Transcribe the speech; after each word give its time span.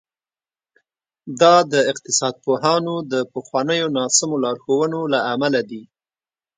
دا 1.39 1.53
د 1.71 1.73
اقتصاد 1.91 2.35
پوهانو 2.45 2.95
د 3.11 3.13
پخوانیو 3.33 3.87
ناسمو 3.97 4.41
لارښوونو 4.43 4.99
له 5.13 5.19
امله 5.33 5.61
دي. 5.69 5.83